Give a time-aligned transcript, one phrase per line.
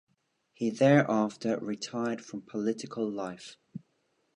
[0.53, 3.57] He thereafter retired from political life.